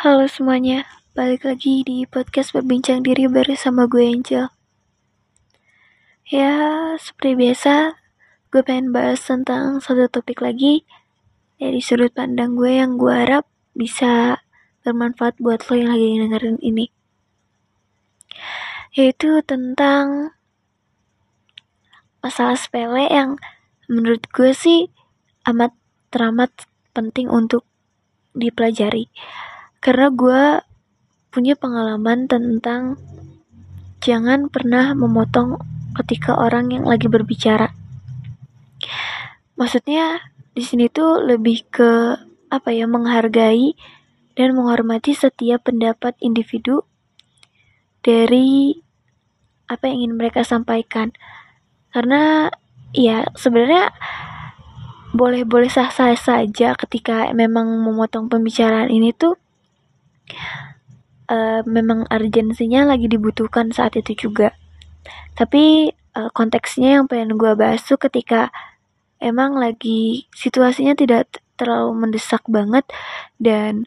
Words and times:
Halo 0.00 0.24
semuanya, 0.32 0.88
balik 1.12 1.44
lagi 1.44 1.84
di 1.84 2.08
podcast 2.08 2.56
Berbincang 2.56 3.04
Diri 3.04 3.28
bersama 3.28 3.84
gue 3.84 4.00
Angel. 4.08 4.48
Ya, 6.24 6.56
seperti 6.96 7.36
biasa, 7.36 8.00
gue 8.48 8.64
pengen 8.64 8.96
bahas 8.96 9.20
tentang 9.20 9.76
satu 9.84 10.08
topik 10.08 10.40
lagi 10.40 10.88
dari 11.60 11.84
sudut 11.84 12.16
pandang 12.16 12.56
gue 12.56 12.80
yang 12.80 12.96
gue 12.96 13.12
harap 13.12 13.44
bisa 13.76 14.40
bermanfaat 14.88 15.36
buat 15.36 15.68
lo 15.68 15.76
yang 15.76 15.92
lagi 15.92 16.16
dengerin 16.16 16.58
ini. 16.64 16.88
Yaitu 18.96 19.44
tentang 19.44 20.32
masalah 22.24 22.56
sepele 22.56 23.04
yang 23.04 23.36
menurut 23.84 24.24
gue 24.32 24.56
sih 24.56 24.88
amat 25.44 25.76
teramat 26.08 26.48
penting 26.96 27.28
untuk 27.28 27.68
dipelajari 28.32 29.12
karena 29.80 30.12
gue 30.12 30.42
punya 31.32 31.56
pengalaman 31.56 32.28
tentang 32.28 33.00
jangan 34.04 34.52
pernah 34.52 34.92
memotong 34.92 35.56
ketika 36.04 36.36
orang 36.36 36.72
yang 36.72 36.84
lagi 36.84 37.08
berbicara. 37.08 37.72
Maksudnya 39.56 40.32
di 40.52 40.64
sini 40.64 40.92
tuh 40.92 41.20
lebih 41.24 41.68
ke 41.72 42.16
apa 42.52 42.68
ya 42.72 42.84
menghargai 42.84 43.76
dan 44.36 44.56
menghormati 44.56 45.16
setiap 45.16 45.68
pendapat 45.68 46.16
individu 46.20 46.84
dari 48.00 48.76
apa 49.68 49.88
yang 49.88 50.04
ingin 50.04 50.14
mereka 50.16 50.44
sampaikan. 50.44 51.12
Karena 51.92 52.52
ya 52.92 53.28
sebenarnya 53.36 53.92
boleh-boleh 55.10 55.68
sah-sah 55.68 56.14
saja 56.14 56.74
ketika 56.78 57.30
memang 57.34 57.66
memotong 57.82 58.30
pembicaraan 58.30 58.88
ini 58.90 59.10
tuh 59.10 59.40
uh, 61.30 61.60
memang 61.64 62.06
urgensinya 62.10 62.86
lagi 62.88 63.06
dibutuhkan 63.06 63.70
saat 63.70 63.96
itu 63.96 64.28
juga. 64.28 64.54
Tapi 65.38 65.94
uh, 66.18 66.30
konteksnya 66.34 67.00
yang 67.00 67.04
pengen 67.06 67.38
gue 67.38 67.52
bahas 67.54 67.80
tuh 67.86 67.96
ketika 67.96 68.50
emang 69.22 69.56
lagi 69.56 70.26
situasinya 70.34 70.96
tidak 70.96 71.40
terlalu 71.54 72.08
mendesak 72.08 72.40
banget 72.48 72.88
dan 73.36 73.84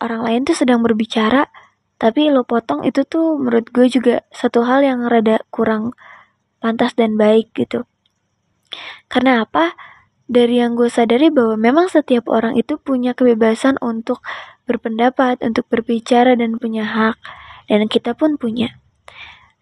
orang 0.00 0.24
lain 0.24 0.42
tuh 0.48 0.56
sedang 0.56 0.80
berbicara 0.80 1.50
tapi 1.98 2.30
lo 2.30 2.46
potong 2.46 2.86
itu 2.86 3.02
tuh 3.02 3.34
menurut 3.36 3.74
gue 3.74 3.90
juga 3.90 4.22
satu 4.30 4.62
hal 4.62 4.86
yang 4.86 5.10
rada 5.10 5.42
kurang 5.50 5.98
pantas 6.62 6.94
dan 6.94 7.18
baik 7.18 7.50
gitu. 7.58 7.82
Karena 9.10 9.42
apa? 9.42 9.74
Dari 10.28 10.60
yang 10.60 10.76
gue 10.76 10.92
sadari 10.92 11.32
bahwa 11.32 11.56
memang 11.56 11.88
setiap 11.88 12.28
orang 12.28 12.54
itu 12.54 12.76
punya 12.76 13.16
kebebasan 13.16 13.80
untuk 13.80 14.20
berpendapat, 14.68 15.40
untuk 15.40 15.64
berbicara 15.72 16.36
dan 16.36 16.60
punya 16.60 16.84
hak. 16.84 17.16
Dan 17.68 17.88
kita 17.88 18.12
pun 18.12 18.36
punya. 18.36 18.76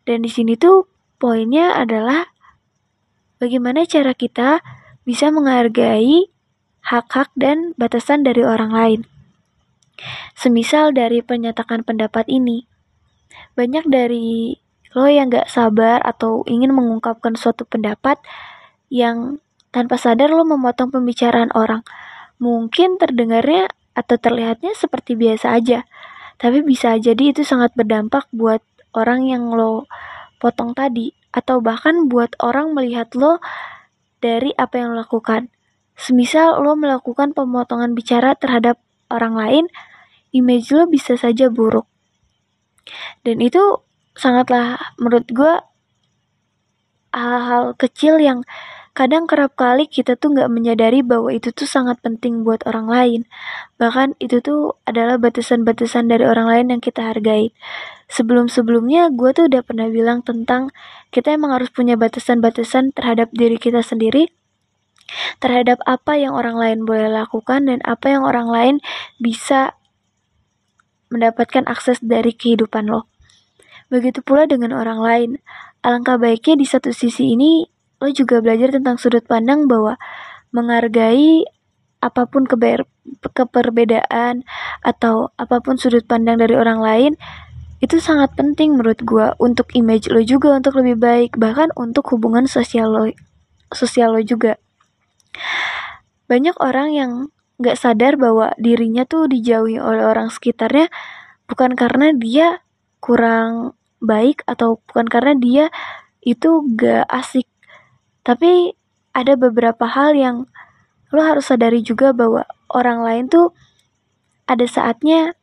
Dan 0.06 0.26
di 0.26 0.30
sini 0.30 0.58
tuh 0.58 0.90
poinnya 1.22 1.74
adalah 1.74 2.30
bagaimana 3.38 3.86
cara 3.86 4.14
kita 4.14 4.62
bisa 5.06 5.30
menghargai 5.30 6.30
hak-hak 6.82 7.30
dan 7.38 7.74
batasan 7.78 8.26
dari 8.26 8.42
orang 8.42 8.70
lain. 8.74 9.00
Semisal 10.34 10.94
dari 10.94 11.22
penyatakan 11.22 11.82
pendapat 11.82 12.26
ini, 12.30 12.66
banyak 13.58 13.86
dari 13.90 14.58
lo 14.94 15.10
yang 15.10 15.30
gak 15.30 15.50
sabar 15.50 15.98
atau 16.02 16.46
ingin 16.46 16.70
mengungkapkan 16.70 17.34
suatu 17.34 17.66
pendapat 17.66 18.22
yang 18.88 19.42
tanpa 19.76 20.00
sadar 20.00 20.32
lo 20.32 20.48
memotong 20.48 20.88
pembicaraan 20.88 21.52
orang. 21.52 21.84
Mungkin 22.40 22.96
terdengarnya 22.96 23.68
atau 23.92 24.16
terlihatnya 24.16 24.72
seperti 24.72 25.20
biasa 25.20 25.52
aja, 25.52 25.84
tapi 26.40 26.64
bisa 26.64 26.96
jadi 26.96 27.36
itu 27.36 27.44
sangat 27.44 27.76
berdampak 27.76 28.24
buat 28.32 28.64
orang 28.96 29.28
yang 29.28 29.52
lo 29.52 29.84
potong 30.40 30.72
tadi, 30.72 31.12
atau 31.28 31.60
bahkan 31.60 32.08
buat 32.08 32.32
orang 32.40 32.72
melihat 32.72 33.12
lo 33.12 33.36
dari 34.24 34.56
apa 34.56 34.80
yang 34.80 34.96
lo 34.96 35.04
lakukan. 35.04 35.52
Semisal 35.92 36.64
lo 36.64 36.72
melakukan 36.72 37.36
pemotongan 37.36 37.92
bicara 37.92 38.32
terhadap 38.32 38.80
orang 39.12 39.36
lain, 39.36 39.64
image 40.32 40.72
lo 40.72 40.88
bisa 40.88 41.20
saja 41.20 41.52
buruk. 41.52 41.84
Dan 43.20 43.44
itu 43.44 43.60
sangatlah 44.16 44.96
menurut 44.96 45.28
gue 45.28 45.54
hal-hal 47.12 47.76
kecil 47.76 48.16
yang 48.20 48.40
Kadang 48.96 49.28
kerap 49.28 49.52
kali 49.60 49.84
kita 49.84 50.16
tuh 50.16 50.32
nggak 50.32 50.48
menyadari 50.48 51.04
bahwa 51.04 51.28
itu 51.28 51.52
tuh 51.52 51.68
sangat 51.68 52.00
penting 52.00 52.48
buat 52.48 52.64
orang 52.64 52.88
lain. 52.88 53.20
Bahkan 53.76 54.16
itu 54.24 54.40
tuh 54.40 54.80
adalah 54.88 55.20
batasan-batasan 55.20 56.08
dari 56.08 56.24
orang 56.24 56.48
lain 56.48 56.66
yang 56.72 56.80
kita 56.80 57.12
hargai. 57.12 57.52
Sebelum-sebelumnya 58.08 59.12
gue 59.12 59.36
tuh 59.36 59.52
udah 59.52 59.60
pernah 59.60 59.92
bilang 59.92 60.24
tentang 60.24 60.72
kita 61.12 61.36
emang 61.36 61.52
harus 61.52 61.68
punya 61.68 62.00
batasan-batasan 62.00 62.96
terhadap 62.96 63.28
diri 63.36 63.60
kita 63.60 63.84
sendiri 63.84 64.32
terhadap 65.38 65.78
apa 65.86 66.18
yang 66.18 66.34
orang 66.34 66.58
lain 66.58 66.78
boleh 66.82 67.06
lakukan 67.06 67.70
dan 67.70 67.78
apa 67.86 68.10
yang 68.10 68.26
orang 68.26 68.50
lain 68.50 68.74
bisa 69.22 69.78
mendapatkan 71.10 71.62
akses 71.70 72.02
dari 72.02 72.34
kehidupan 72.34 72.90
lo. 72.90 73.06
Begitu 73.86 74.18
pula 74.26 74.50
dengan 74.50 74.74
orang 74.74 74.98
lain. 74.98 75.30
Alangkah 75.86 76.18
baiknya 76.18 76.58
di 76.58 76.66
satu 76.66 76.90
sisi 76.90 77.38
ini 77.38 77.75
lo 78.00 78.08
juga 78.12 78.44
belajar 78.44 78.76
tentang 78.76 79.00
sudut 79.00 79.24
pandang 79.24 79.64
bahwa 79.64 79.96
menghargai 80.52 81.48
apa 82.04 82.28
pun 82.28 82.44
keber 82.44 82.84
keperbedaan 83.32 84.44
atau 84.84 85.32
apa 85.40 85.64
pun 85.64 85.80
sudut 85.80 86.04
pandang 86.04 86.36
dari 86.36 86.52
orang 86.54 86.80
lain 86.84 87.12
itu 87.80 88.00
sangat 88.00 88.32
penting 88.36 88.76
menurut 88.76 89.00
gue 89.04 89.36
untuk 89.36 89.72
image 89.76 90.08
lo 90.08 90.20
juga 90.24 90.56
untuk 90.56 90.80
lebih 90.80 90.96
baik 90.96 91.30
bahkan 91.36 91.68
untuk 91.76 92.08
hubungan 92.12 92.48
sosial 92.48 92.88
lo 92.88 93.04
sosial 93.72 94.16
lo 94.16 94.22
juga. 94.22 94.56
Banyak 96.26 96.56
orang 96.58 96.88
yang 96.92 97.12
nggak 97.56 97.76
sadar 97.76 98.20
bahwa 98.20 98.52
dirinya 98.60 99.08
tuh 99.08 99.28
dijauhi 99.28 99.80
oleh 99.80 100.04
orang 100.04 100.28
sekitarnya 100.28 100.92
bukan 101.48 101.72
karena 101.72 102.12
dia 102.12 102.60
kurang 103.00 103.76
baik 104.00 104.44
atau 104.44 104.80
bukan 104.84 105.08
karena 105.08 105.32
dia 105.36 105.64
itu 106.20 106.66
gak 106.74 107.06
asik 107.08 107.46
tapi 108.26 108.74
ada 109.14 109.38
beberapa 109.38 109.86
hal 109.86 110.18
yang 110.18 110.50
lo 111.14 111.22
harus 111.22 111.46
sadari 111.46 111.86
juga 111.86 112.10
bahwa 112.10 112.42
orang 112.74 113.06
lain 113.06 113.24
tuh 113.30 113.54
ada 114.50 114.66
saatnya 114.66 115.38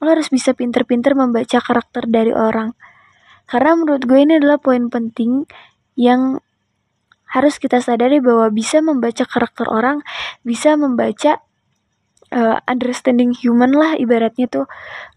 lo 0.00 0.08
harus 0.08 0.32
bisa 0.32 0.56
pinter-pinter 0.56 1.12
membaca 1.12 1.60
karakter 1.60 2.08
dari 2.08 2.32
orang. 2.32 2.72
Karena 3.44 3.76
menurut 3.76 4.08
gue 4.08 4.16
ini 4.16 4.40
adalah 4.40 4.56
poin 4.56 4.88
penting 4.88 5.44
yang 5.96 6.40
harus 7.28 7.60
kita 7.60 7.84
sadari 7.84 8.20
bahwa 8.24 8.48
bisa 8.48 8.80
membaca 8.80 9.28
karakter 9.28 9.68
orang, 9.68 10.00
bisa 10.40 10.74
membaca 10.74 11.44
uh, 12.32 12.58
understanding 12.64 13.36
human 13.36 13.76
lah 13.76 13.94
ibaratnya 13.96 14.48
tuh 14.48 14.66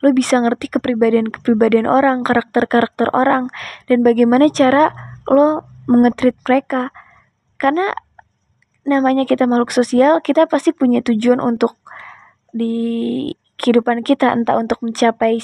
lo 0.03 0.11
bisa 0.11 0.39
ngerti 0.39 0.67
kepribadian-kepribadian 0.79 1.87
orang, 1.87 2.27
karakter-karakter 2.27 3.11
orang 3.15 3.47
dan 3.87 4.03
bagaimana 4.03 4.51
cara 4.51 4.91
lo 5.29 5.68
mengetrit 5.89 6.37
mereka. 6.45 6.93
Karena 7.57 7.91
namanya 8.89 9.27
kita 9.27 9.45
makhluk 9.45 9.69
sosial 9.69 10.23
kita 10.23 10.49
pasti 10.49 10.73
punya 10.73 11.05
tujuan 11.05 11.37
untuk 11.37 11.77
di 12.49 13.29
kehidupan 13.61 14.01
kita 14.01 14.33
entah 14.33 14.57
untuk 14.57 14.81
mencapai 14.81 15.37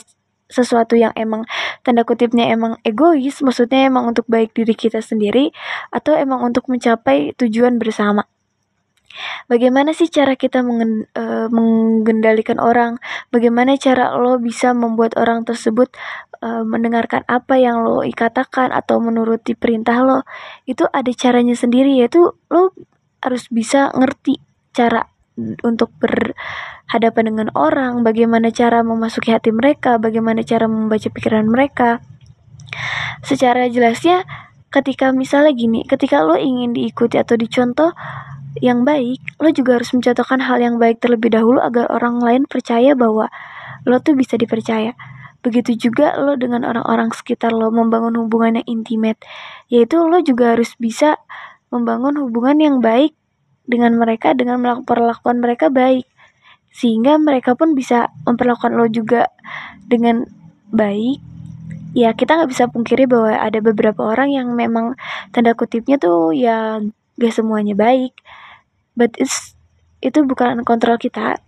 sesuatu 0.50 0.94
yang 0.98 1.14
emang 1.18 1.46
tanda 1.82 2.06
kutipnya 2.06 2.50
emang 2.54 2.78
egois 2.86 3.42
maksudnya 3.42 3.90
emang 3.90 4.10
untuk 4.14 4.26
baik 4.30 4.54
diri 4.54 4.78
kita 4.78 5.02
sendiri 5.02 5.50
atau 5.90 6.14
emang 6.14 6.42
untuk 6.46 6.70
mencapai 6.70 7.34
tujuan 7.38 7.82
bersama 7.82 8.30
Bagaimana 9.46 9.92
sih 9.92 10.08
cara 10.10 10.36
kita 10.36 10.64
uh, 10.64 11.48
mengendalikan 11.52 12.58
orang? 12.58 12.98
Bagaimana 13.30 13.76
cara 13.78 14.16
lo 14.18 14.42
bisa 14.42 14.74
membuat 14.74 15.16
orang 15.16 15.44
tersebut 15.44 15.94
uh, 16.42 16.64
mendengarkan 16.66 17.24
apa 17.28 17.60
yang 17.60 17.84
lo 17.84 18.02
katakan 18.06 18.72
atau 18.72 19.00
menuruti 19.04 19.54
perintah 19.54 20.02
lo? 20.02 20.20
Itu 20.64 20.88
ada 20.90 21.12
caranya 21.14 21.54
sendiri 21.54 22.00
yaitu 22.00 22.36
lo 22.50 22.74
harus 23.22 23.50
bisa 23.50 23.90
ngerti 23.96 24.38
cara 24.76 25.10
untuk 25.64 25.92
berhadapan 26.00 27.24
dengan 27.28 27.50
orang, 27.60 28.08
bagaimana 28.08 28.56
cara 28.56 28.82
memasuki 28.88 29.36
hati 29.36 29.52
mereka, 29.52 30.00
bagaimana 30.00 30.48
cara 30.48 30.66
membaca 30.72 31.12
pikiran 31.12 31.44
mereka. 31.44 32.00
Secara 33.20 33.68
jelasnya 33.68 34.24
ketika 34.72 35.12
misalnya 35.12 35.52
gini, 35.56 35.84
ketika 35.84 36.24
lo 36.24 36.36
ingin 36.36 36.76
diikuti 36.76 37.20
atau 37.20 37.36
dicontoh 37.40 37.92
yang 38.64 38.88
baik, 38.88 39.20
lo 39.40 39.50
juga 39.52 39.80
harus 39.80 39.92
mencontohkan 39.92 40.40
hal 40.44 40.64
yang 40.64 40.76
baik 40.80 41.04
terlebih 41.04 41.32
dahulu 41.34 41.60
agar 41.60 41.92
orang 41.92 42.24
lain 42.24 42.44
percaya 42.48 42.96
bahwa 42.96 43.28
lo 43.84 44.00
tuh 44.00 44.16
bisa 44.16 44.40
dipercaya. 44.40 44.96
Begitu 45.44 45.90
juga 45.90 46.18
lo 46.18 46.40
dengan 46.40 46.66
orang-orang 46.66 47.14
sekitar 47.14 47.54
lo 47.54 47.70
membangun 47.70 48.16
hubungan 48.18 48.64
yang 48.64 48.68
intimate, 48.82 49.20
yaitu 49.68 50.02
lo 50.02 50.24
juga 50.24 50.58
harus 50.58 50.74
bisa 50.80 51.20
membangun 51.70 52.16
hubungan 52.18 52.58
yang 52.58 52.78
baik 52.80 53.14
dengan 53.66 53.98
mereka 53.98 54.32
dengan 54.38 54.84
perlakuan 54.86 55.42
mereka 55.42 55.70
baik. 55.74 56.06
sehingga 56.76 57.16
mereka 57.16 57.56
pun 57.56 57.72
bisa 57.72 58.12
memperlakukan 58.28 58.76
lo 58.76 58.84
juga 58.92 59.32
dengan 59.88 60.28
baik 60.76 61.24
ya 61.96 62.12
kita 62.12 62.36
nggak 62.36 62.52
bisa 62.52 62.68
pungkiri 62.68 63.08
bahwa 63.08 63.32
ada 63.32 63.64
beberapa 63.64 64.04
orang 64.04 64.36
yang 64.36 64.52
memang 64.52 65.00
tanda 65.32 65.56
kutipnya 65.56 65.96
tuh 65.96 66.36
ya 66.36 66.84
gak 67.16 67.32
semuanya 67.32 67.72
baik 67.80 68.12
but 68.98 69.14
it's 69.20 69.56
itu 70.00 70.24
bukan 70.24 70.64
kontrol 70.68 71.00
kita. 71.00 71.40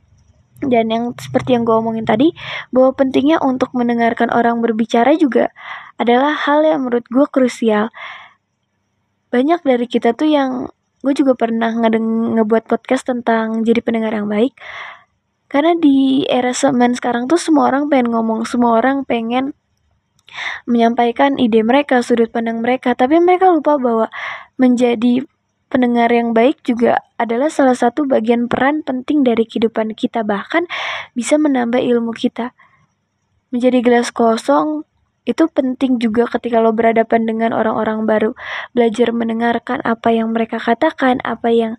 Dan 0.57 0.89
yang 0.89 1.13
seperti 1.13 1.53
yang 1.53 1.69
gue 1.69 1.75
omongin 1.77 2.01
tadi 2.01 2.33
bahwa 2.73 2.97
pentingnya 2.97 3.37
untuk 3.45 3.77
mendengarkan 3.77 4.33
orang 4.33 4.57
berbicara 4.57 5.13
juga 5.13 5.53
adalah 6.01 6.33
hal 6.33 6.65
yang 6.65 6.81
menurut 6.81 7.05
gue 7.05 7.25
krusial. 7.29 7.93
Banyak 9.29 9.61
dari 9.61 9.85
kita 9.85 10.17
tuh 10.17 10.25
yang 10.25 10.65
gue 11.05 11.13
juga 11.13 11.37
pernah 11.37 11.69
ngedeng 11.69 12.41
ngebuat 12.41 12.65
podcast 12.65 13.05
tentang 13.05 13.61
jadi 13.61 13.85
pendengar 13.85 14.17
yang 14.17 14.25
baik. 14.25 14.57
Karena 15.45 15.77
di 15.77 16.25
era 16.25 16.51
zaman 16.51 16.97
sekarang 16.97 17.29
tuh 17.29 17.37
semua 17.37 17.69
orang 17.69 17.87
pengen 17.87 18.11
ngomong 18.11 18.43
semua 18.49 18.81
orang 18.81 19.05
pengen 19.05 19.53
menyampaikan 20.67 21.39
ide 21.39 21.63
mereka, 21.63 22.03
sudut 22.03 22.27
pandang 22.33 22.59
mereka, 22.59 22.97
tapi 22.97 23.21
mereka 23.23 23.47
lupa 23.47 23.79
bahwa 23.79 24.11
menjadi 24.59 25.23
pendengar 25.67 26.11
yang 26.11 26.31
baik 26.31 26.63
juga 26.63 27.03
adalah 27.19 27.51
salah 27.51 27.75
satu 27.75 28.07
bagian 28.07 28.47
peran 28.47 28.83
penting 28.83 29.23
dari 29.23 29.43
kehidupan 29.43 29.93
kita, 29.93 30.23
bahkan 30.23 30.63
bisa 31.13 31.35
menambah 31.35 31.79
ilmu 31.79 32.15
kita. 32.15 32.55
Menjadi 33.51 33.79
gelas 33.79 34.11
kosong 34.11 34.83
itu 35.27 35.43
penting 35.51 35.99
juga 35.99 36.23
ketika 36.31 36.63
lo 36.63 36.71
berhadapan 36.71 37.27
dengan 37.27 37.51
orang-orang 37.51 38.07
baru, 38.07 38.31
belajar 38.71 39.11
mendengarkan 39.11 39.83
apa 39.83 40.15
yang 40.15 40.31
mereka 40.31 40.55
katakan, 40.55 41.19
apa 41.27 41.51
yang 41.51 41.73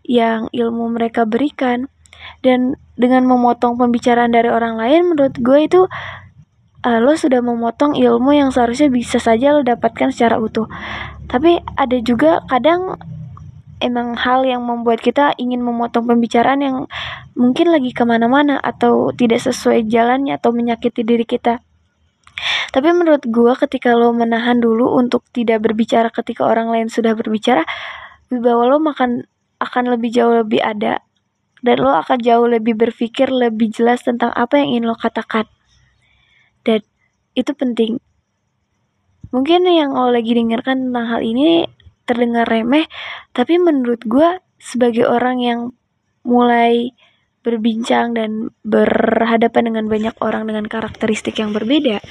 yang 0.00 0.48
ilmu 0.50 0.96
mereka 0.96 1.28
berikan. 1.28 1.92
Dan 2.40 2.80
dengan 2.96 3.28
memotong 3.28 3.76
pembicaraan 3.76 4.32
dari 4.32 4.48
orang 4.48 4.80
lain 4.80 5.12
menurut 5.12 5.36
gue 5.36 5.58
itu 5.62 5.84
uh, 6.82 6.98
lo 6.98 7.12
sudah 7.14 7.44
memotong 7.44 7.94
ilmu 7.94 8.32
yang 8.32 8.48
seharusnya 8.48 8.88
bisa 8.88 9.20
saja 9.20 9.52
lo 9.52 9.60
dapatkan 9.60 10.08
secara 10.14 10.40
utuh. 10.40 10.64
Tapi 11.28 11.60
ada 11.76 11.98
juga 12.00 12.40
kadang 12.48 12.96
emang 13.80 14.16
hal 14.16 14.44
yang 14.48 14.64
membuat 14.64 15.04
kita 15.04 15.36
ingin 15.36 15.60
memotong 15.60 16.08
pembicaraan 16.08 16.60
yang 16.64 16.76
mungkin 17.36 17.68
lagi 17.68 17.92
ke 17.92 18.02
mana-mana 18.08 18.56
atau 18.56 19.12
tidak 19.12 19.44
sesuai 19.44 19.84
jalannya 19.88 20.36
atau 20.36 20.50
menyakiti 20.52 21.04
diri 21.04 21.28
kita. 21.28 21.60
Tapi 22.72 22.92
menurut 22.92 23.24
gue 23.24 23.52
ketika 23.56 23.96
lo 23.96 24.12
menahan 24.12 24.60
dulu 24.60 24.96
untuk 25.00 25.24
tidak 25.32 25.64
berbicara 25.64 26.12
ketika 26.12 26.44
orang 26.44 26.68
lain 26.68 26.88
sudah 26.92 27.16
berbicara, 27.16 27.64
bahwa 28.28 28.68
lo 28.68 28.76
makan 28.80 29.24
akan 29.56 29.84
lebih 29.96 30.12
jauh 30.12 30.36
lebih 30.36 30.60
ada. 30.60 31.00
Dan 31.64 31.80
lo 31.80 31.90
akan 31.96 32.20
jauh 32.20 32.44
lebih 32.44 32.76
berpikir 32.76 33.32
lebih 33.32 33.72
jelas 33.72 34.04
tentang 34.04 34.28
apa 34.36 34.60
yang 34.60 34.76
ingin 34.76 34.84
lo 34.92 34.96
katakan. 34.96 35.48
Dan 36.68 36.84
itu 37.32 37.52
penting. 37.56 37.96
Mungkin 39.32 39.64
yang 39.64 39.96
lo 39.96 40.12
lagi 40.12 40.36
dengarkan 40.36 40.92
tentang 40.92 41.06
hal 41.08 41.20
ini 41.24 41.64
terdengar 42.06 42.46
remeh 42.46 42.86
tapi 43.34 43.58
menurut 43.58 44.00
gue 44.06 44.40
sebagai 44.56 45.04
orang 45.04 45.36
yang 45.42 45.60
mulai 46.24 46.96
berbincang 47.44 48.14
dan 48.18 48.50
berhadapan 48.66 49.70
dengan 49.70 49.86
banyak 49.86 50.14
orang 50.18 50.50
dengan 50.50 50.66
karakteristik 50.66 51.38
yang 51.38 51.54
berbeda 51.54 52.02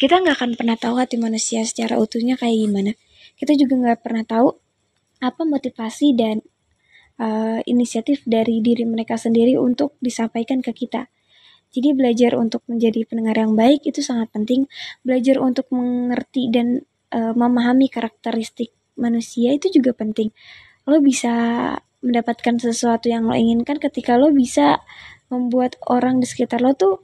kita 0.00 0.20
nggak 0.20 0.36
akan 0.40 0.52
pernah 0.56 0.76
tahu 0.76 0.96
hati 0.96 1.20
manusia 1.20 1.64
secara 1.64 2.00
utuhnya 2.00 2.36
kayak 2.36 2.56
gimana 2.56 2.92
kita 3.36 3.52
juga 3.56 3.74
nggak 3.76 4.00
pernah 4.00 4.24
tahu 4.24 4.48
apa 5.18 5.42
motivasi 5.44 6.14
dan 6.14 6.40
uh, 7.20 7.60
inisiatif 7.66 8.24
dari 8.24 8.62
diri 8.64 8.86
mereka 8.86 9.18
sendiri 9.20 9.58
untuk 9.60 9.98
disampaikan 10.00 10.62
ke 10.62 10.72
kita 10.72 11.10
jadi 11.68 11.92
belajar 11.92 12.32
untuk 12.40 12.64
menjadi 12.64 13.04
pendengar 13.04 13.36
yang 13.44 13.52
baik 13.52 13.84
itu 13.84 14.00
sangat 14.00 14.32
penting. 14.32 14.64
Belajar 15.04 15.36
untuk 15.36 15.68
mengerti 15.68 16.48
dan 16.48 16.80
uh, 17.12 17.36
memahami 17.36 17.92
karakteristik 17.92 18.72
manusia 18.98 19.54
itu 19.54 19.70
juga 19.70 19.94
penting. 19.94 20.34
Lo 20.84 20.98
bisa 20.98 21.32
mendapatkan 22.02 22.58
sesuatu 22.58 23.10
yang 23.10 23.26
lo 23.26 23.34
inginkan 23.34 23.78
ketika 23.78 24.18
lo 24.18 24.30
bisa 24.30 24.82
membuat 25.30 25.78
orang 25.86 26.22
di 26.22 26.26
sekitar 26.26 26.62
lo 26.62 26.74
tuh 26.74 27.02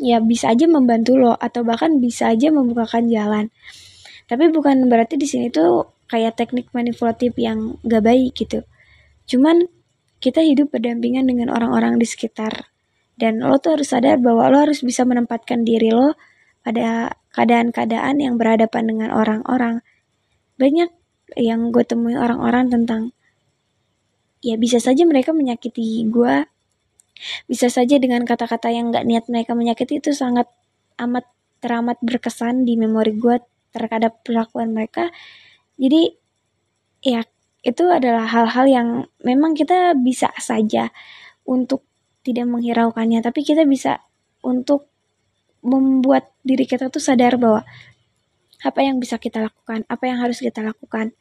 ya 0.00 0.18
bisa 0.22 0.50
aja 0.50 0.66
membantu 0.66 1.18
lo 1.18 1.34
atau 1.38 1.62
bahkan 1.62 2.02
bisa 2.02 2.34
aja 2.34 2.50
membukakan 2.50 3.06
jalan. 3.06 3.48
Tapi 4.26 4.50
bukan 4.50 4.86
berarti 4.90 5.18
di 5.18 5.26
sini 5.26 5.50
tuh 5.52 5.86
kayak 6.10 6.36
teknik 6.38 6.68
manipulatif 6.76 7.32
yang 7.38 7.78
gak 7.86 8.04
baik 8.04 8.32
gitu. 8.36 8.64
Cuman 9.28 9.64
kita 10.22 10.42
hidup 10.44 10.70
berdampingan 10.70 11.26
dengan 11.26 11.50
orang-orang 11.50 11.98
di 11.98 12.06
sekitar 12.06 12.70
dan 13.18 13.42
lo 13.42 13.58
tuh 13.58 13.76
harus 13.76 13.90
sadar 13.90 14.22
bahwa 14.22 14.48
lo 14.48 14.62
harus 14.62 14.80
bisa 14.80 15.02
menempatkan 15.02 15.66
diri 15.66 15.90
lo 15.90 16.14
pada 16.62 17.18
keadaan-keadaan 17.34 18.22
yang 18.22 18.34
berhadapan 18.38 18.86
dengan 18.86 19.10
orang-orang. 19.10 19.82
Banyak 20.56 21.01
yang 21.38 21.72
gue 21.74 21.84
temui 21.84 22.14
orang-orang 22.16 22.68
tentang 22.68 23.02
ya 24.42 24.58
bisa 24.58 24.82
saja 24.82 25.06
mereka 25.06 25.30
menyakiti 25.30 26.06
gue 26.10 26.34
bisa 27.46 27.70
saja 27.70 28.00
dengan 28.02 28.26
kata-kata 28.26 28.72
yang 28.74 28.90
gak 28.90 29.06
niat 29.06 29.30
mereka 29.30 29.54
menyakiti 29.54 30.02
itu 30.02 30.10
sangat 30.10 30.50
amat 30.98 31.28
teramat 31.62 32.00
berkesan 32.02 32.66
di 32.66 32.74
memori 32.74 33.14
gue 33.14 33.38
terhadap 33.70 34.20
perlakuan 34.26 34.74
mereka 34.74 35.14
jadi 35.78 36.12
ya 37.02 37.22
itu 37.62 37.84
adalah 37.86 38.26
hal-hal 38.26 38.66
yang 38.66 38.88
memang 39.22 39.54
kita 39.54 39.94
bisa 39.94 40.34
saja 40.42 40.90
untuk 41.46 41.86
tidak 42.26 42.50
menghiraukannya 42.50 43.22
tapi 43.22 43.46
kita 43.46 43.62
bisa 43.62 44.02
untuk 44.42 44.90
membuat 45.62 46.34
diri 46.42 46.66
kita 46.66 46.90
tuh 46.90 46.98
sadar 46.98 47.38
bahwa 47.38 47.62
apa 48.62 48.80
yang 48.82 49.02
bisa 49.02 49.18
kita 49.18 49.42
lakukan, 49.42 49.82
apa 49.90 50.04
yang 50.06 50.18
harus 50.22 50.38
kita 50.38 50.62
lakukan. 50.62 51.14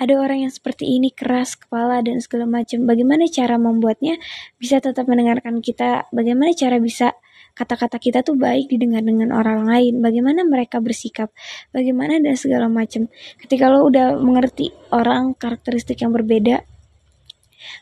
Ada 0.00 0.16
orang 0.16 0.48
yang 0.48 0.52
seperti 0.52 0.96
ini 0.96 1.12
keras 1.12 1.60
kepala 1.60 2.00
dan 2.00 2.24
segala 2.24 2.48
macam. 2.48 2.88
Bagaimana 2.88 3.28
cara 3.28 3.60
membuatnya 3.60 4.16
bisa 4.56 4.80
tetap 4.80 5.04
mendengarkan 5.04 5.60
kita? 5.60 6.08
Bagaimana 6.08 6.56
cara 6.56 6.80
bisa 6.80 7.12
kata-kata 7.52 8.00
kita 8.00 8.24
tuh 8.24 8.40
baik 8.40 8.72
didengar 8.72 9.04
dengan 9.04 9.36
orang 9.36 9.68
lain? 9.68 10.00
Bagaimana 10.00 10.40
mereka 10.48 10.80
bersikap? 10.80 11.28
Bagaimana 11.76 12.16
dan 12.16 12.32
segala 12.40 12.72
macam. 12.72 13.12
Ketika 13.36 13.68
lo 13.68 13.84
udah 13.84 14.16
mengerti 14.16 14.72
orang 14.88 15.36
karakteristik 15.36 16.00
yang 16.00 16.16
berbeda, 16.16 16.64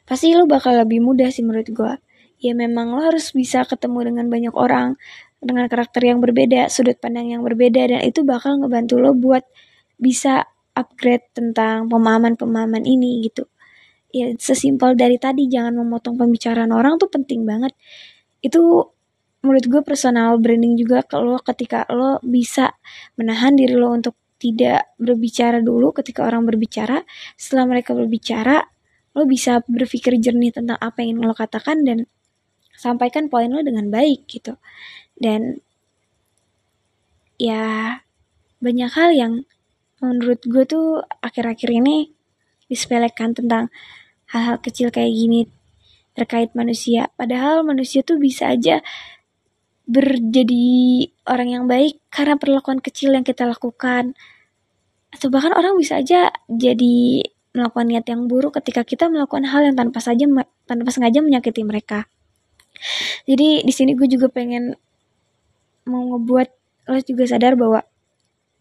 pasti 0.03 0.35
lo 0.35 0.51
bakal 0.51 0.75
lebih 0.75 0.99
mudah 0.99 1.31
sih 1.31 1.47
menurut 1.47 1.71
gue 1.71 1.95
ya 2.39 2.55
memang 2.55 2.95
lo 2.95 3.03
harus 3.03 3.35
bisa 3.35 3.67
ketemu 3.67 4.15
dengan 4.15 4.27
banyak 4.31 4.55
orang 4.55 4.95
dengan 5.39 5.71
karakter 5.71 6.03
yang 6.03 6.19
berbeda, 6.19 6.67
sudut 6.67 6.99
pandang 6.99 7.31
yang 7.31 7.47
berbeda 7.47 7.95
dan 7.95 8.01
itu 8.03 8.27
bakal 8.27 8.59
ngebantu 8.59 8.99
lo 8.99 9.15
buat 9.15 9.47
bisa 9.99 10.51
upgrade 10.79 11.27
tentang 11.35 11.91
pemahaman-pemahaman 11.91 12.87
ini 12.87 13.27
gitu. 13.27 13.51
Ya 14.15 14.33
sesimpel 14.39 14.97
dari 14.97 15.21
tadi 15.21 15.51
jangan 15.51 15.77
memotong 15.77 16.17
pembicaraan 16.17 16.71
orang 16.73 16.97
tuh 16.97 17.11
penting 17.11 17.45
banget. 17.45 17.75
Itu 18.41 18.95
menurut 19.43 19.65
gue 19.67 19.83
personal 19.83 20.39
branding 20.39 20.79
juga 20.79 21.03
kalau 21.07 21.39
ketika 21.43 21.87
lo 21.91 22.19
bisa 22.23 22.75
menahan 23.19 23.55
diri 23.55 23.75
lo 23.75 23.93
untuk 23.95 24.17
tidak 24.39 24.95
berbicara 25.03 25.59
dulu 25.59 25.91
ketika 25.91 26.23
orang 26.23 26.47
berbicara, 26.47 27.03
setelah 27.35 27.67
mereka 27.67 27.91
berbicara, 27.91 28.63
lo 29.19 29.27
bisa 29.27 29.67
berpikir 29.67 30.15
jernih 30.23 30.55
tentang 30.55 30.79
apa 30.79 31.03
yang 31.03 31.19
ingin 31.19 31.27
lo 31.27 31.35
katakan 31.35 31.83
dan 31.83 32.07
sampaikan 32.79 33.27
poin 33.27 33.51
lo 33.51 33.59
dengan 33.67 33.91
baik 33.91 34.31
gitu 34.31 34.55
dan 35.19 35.59
ya 37.35 37.99
banyak 38.63 38.91
hal 38.95 39.11
yang 39.11 39.33
menurut 39.99 40.41
gue 40.47 40.65
tuh 40.65 41.03
akhir-akhir 41.23 41.71
ini 41.71 42.13
disepelekan 42.71 43.35
tentang 43.35 43.73
hal-hal 44.31 44.61
kecil 44.61 44.93
kayak 44.93 45.11
gini 45.11 45.49
terkait 46.15 46.53
manusia. 46.55 47.11
Padahal 47.15 47.63
manusia 47.63 48.03
tuh 48.03 48.19
bisa 48.19 48.51
aja 48.51 48.83
berjadi 49.89 51.09
orang 51.25 51.49
yang 51.49 51.65
baik 51.65 52.03
karena 52.13 52.37
perlakuan 52.37 52.83
kecil 52.83 53.15
yang 53.15 53.25
kita 53.25 53.49
lakukan. 53.49 54.19
Atau 55.09 55.33
bahkan 55.33 55.57
orang 55.57 55.81
bisa 55.81 56.03
aja 56.03 56.29
jadi 56.51 57.25
melakukan 57.57 57.89
niat 57.89 58.05
yang 58.07 58.29
buruk 58.29 58.61
ketika 58.61 58.85
kita 58.85 59.09
melakukan 59.09 59.49
hal 59.49 59.65
yang 59.65 59.77
tanpa 59.79 60.05
saja 60.05 60.29
tanpa 60.69 60.91
sengaja 60.93 61.25
menyakiti 61.25 61.65
mereka. 61.65 62.05
Jadi 63.25 63.65
di 63.65 63.73
sini 63.73 63.97
gue 63.97 64.07
juga 64.07 64.29
pengen 64.29 64.77
mau 65.89 66.05
ngebuat 66.15 66.49
lo 66.93 67.01
juga 67.01 67.25
sadar 67.25 67.57
bahwa 67.57 67.81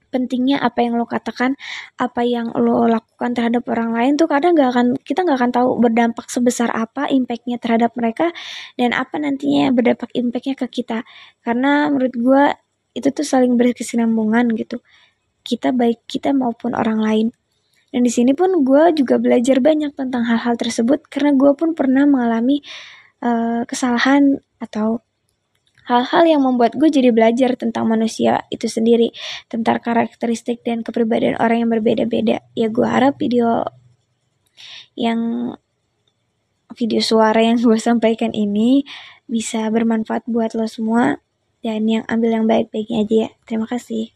pentingnya 0.10 0.60
apa 0.60 0.84
yang 0.84 0.96
lo 0.96 1.06
katakan, 1.06 1.56
apa 2.00 2.22
yang 2.24 2.52
lo 2.56 2.88
lakukan 2.88 3.32
terhadap 3.36 3.68
orang 3.72 3.92
lain 3.96 4.12
tuh 4.16 4.28
kadang 4.28 4.56
gak 4.56 4.72
akan 4.76 4.88
kita 5.02 5.24
nggak 5.24 5.38
akan 5.40 5.52
tahu 5.54 5.70
berdampak 5.80 6.28
sebesar 6.32 6.72
apa 6.74 7.08
impactnya 7.12 7.58
terhadap 7.60 7.96
mereka 8.00 8.32
dan 8.80 8.92
apa 8.96 9.20
nantinya 9.20 9.72
berdampak 9.72 10.12
impactnya 10.16 10.56
ke 10.56 10.68
kita. 10.82 11.04
Karena 11.44 11.92
menurut 11.92 12.14
gue 12.16 12.44
itu 12.98 13.08
tuh 13.14 13.26
saling 13.26 13.54
berkesinambungan 13.56 14.52
gitu. 14.58 14.82
Kita 15.46 15.72
baik 15.72 16.10
kita 16.10 16.34
maupun 16.36 16.74
orang 16.76 17.00
lain. 17.00 17.28
Dan 17.88 18.04
di 18.04 18.12
sini 18.12 18.36
pun 18.36 18.52
gue 18.68 18.84
juga 19.00 19.16
belajar 19.16 19.64
banyak 19.64 19.96
tentang 19.96 20.28
hal-hal 20.28 20.60
tersebut 20.60 21.08
karena 21.08 21.32
gue 21.34 21.56
pun 21.56 21.72
pernah 21.72 22.04
mengalami 22.04 22.60
uh, 23.24 23.64
kesalahan 23.64 24.44
atau 24.60 25.07
hal-hal 25.88 26.24
yang 26.27 26.44
membuat 26.44 26.75
gue 26.75 26.91
jadi 26.91 27.15
belajar 27.15 27.56
tentang 27.56 27.88
manusia 27.88 28.44
itu 28.51 28.67
sendiri 28.67 29.15
tentang 29.48 29.79
karakteristik 29.79 30.62
dan 30.67 30.84
kepribadian 30.84 31.39
orang 31.39 31.63
yang 31.63 31.72
berbeda-beda. 31.72 32.44
Ya 32.53 32.67
gue 32.67 32.88
harap 32.88 33.15
video 33.15 33.63
yang 35.00 35.53
video 36.75 37.00
suara 37.00 37.39
yang 37.39 37.58
gue 37.58 37.79
sampaikan 37.79 38.36
ini 38.36 38.84
bisa 39.25 39.65
bermanfaat 39.72 40.27
buat 40.27 40.51
lo 40.53 40.67
semua 40.67 41.24
dan 41.63 41.88
yang 41.88 42.03
ambil 42.12 42.44
yang 42.44 42.46
baik-baiknya 42.46 43.08
aja 43.08 43.15
ya. 43.27 43.29
Terima 43.48 43.65
kasih 43.65 44.12